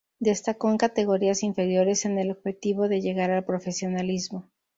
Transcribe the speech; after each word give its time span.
Destacó 0.17 0.71
en 0.71 0.77
categorías 0.79 1.43
inferiores 1.43 2.01
con 2.01 2.17
el 2.17 2.31
objetivo 2.31 2.87
de 2.89 3.01
llegar 3.01 3.29
al 3.29 3.45
profesionalismo. 3.45 4.49